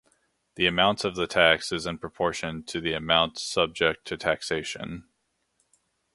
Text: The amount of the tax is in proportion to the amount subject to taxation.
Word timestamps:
The 0.55 0.65
amount 0.65 1.05
of 1.05 1.15
the 1.15 1.27
tax 1.27 1.71
is 1.71 1.85
in 1.85 1.99
proportion 1.99 2.63
to 2.63 2.81
the 2.81 2.93
amount 2.93 3.37
subject 3.37 4.03
to 4.05 4.17
taxation. 4.17 5.07